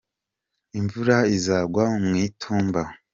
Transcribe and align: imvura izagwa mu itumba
imvura 0.79 1.17
izagwa 1.37 1.83
mu 2.05 2.13
itumba 2.27 2.81